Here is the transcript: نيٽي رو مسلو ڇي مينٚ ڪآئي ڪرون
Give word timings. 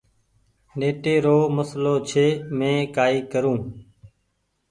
نيٽي 0.79 1.15
رو 1.25 1.37
مسلو 1.55 1.93
ڇي 2.09 2.27
مينٚ 2.57 2.89
ڪآئي 2.95 3.19
ڪرون 3.31 3.59